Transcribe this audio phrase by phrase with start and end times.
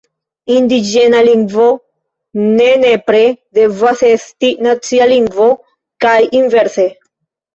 [0.51, 1.65] Indiĝena lingvo
[2.45, 3.21] ne nepre
[3.59, 5.51] devas esti nacia lingvo
[6.07, 6.87] kaj inverse.